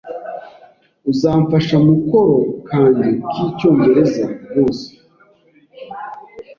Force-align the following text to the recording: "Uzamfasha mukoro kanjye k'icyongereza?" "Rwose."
"Uzamfasha 1.11 1.75
mukoro 1.87 2.37
kanjye 2.69 3.07
k'icyongereza?" 3.31 4.23
"Rwose." 4.45 4.87